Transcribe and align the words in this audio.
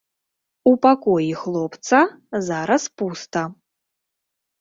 У 0.69 0.71
пакоі 0.85 1.27
хлопца 1.41 1.99
зараз 2.47 2.87
пуста. 3.03 3.43